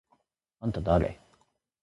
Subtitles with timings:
[0.65, 1.21] あんただれ？！？